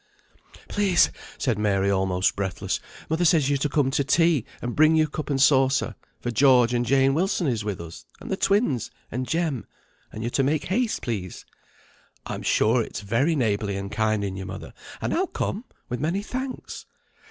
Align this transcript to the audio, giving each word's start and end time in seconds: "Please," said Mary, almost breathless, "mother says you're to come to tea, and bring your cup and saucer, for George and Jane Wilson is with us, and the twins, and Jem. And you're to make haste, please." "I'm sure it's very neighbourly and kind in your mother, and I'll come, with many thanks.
"Please," 0.67 1.11
said 1.37 1.59
Mary, 1.59 1.91
almost 1.91 2.35
breathless, 2.35 2.79
"mother 3.07 3.23
says 3.23 3.51
you're 3.51 3.59
to 3.59 3.69
come 3.69 3.91
to 3.91 4.03
tea, 4.03 4.45
and 4.59 4.75
bring 4.75 4.95
your 4.95 5.05
cup 5.05 5.29
and 5.29 5.39
saucer, 5.39 5.93
for 6.19 6.31
George 6.31 6.73
and 6.73 6.87
Jane 6.87 7.13
Wilson 7.13 7.45
is 7.45 7.63
with 7.63 7.79
us, 7.79 8.07
and 8.19 8.31
the 8.31 8.35
twins, 8.35 8.89
and 9.11 9.27
Jem. 9.27 9.67
And 10.11 10.23
you're 10.23 10.31
to 10.31 10.41
make 10.43 10.63
haste, 10.63 11.03
please." 11.03 11.45
"I'm 12.25 12.41
sure 12.41 12.81
it's 12.81 13.01
very 13.01 13.35
neighbourly 13.35 13.77
and 13.77 13.91
kind 13.91 14.23
in 14.23 14.35
your 14.35 14.47
mother, 14.47 14.73
and 15.01 15.13
I'll 15.13 15.27
come, 15.27 15.65
with 15.87 15.99
many 15.99 16.23
thanks. 16.23 16.87